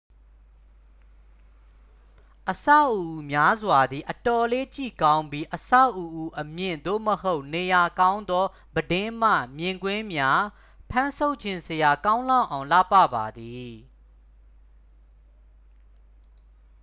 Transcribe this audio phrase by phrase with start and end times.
[2.51, 8.45] အဆောက်အဦများစွာသည် အတော်လေး ကြည့်ကောင်းပြီး အဆောက်အဦအမြင့် သို့မဟုတ် နေရာကောင်းသော
[8.75, 10.29] ပြတင်းမှ မြင်ကွင်းမှာ
[10.89, 13.73] ဖမ်းဆုပ်ချင်စရာကောင်းလောက်အောင် လှပ ပါသည်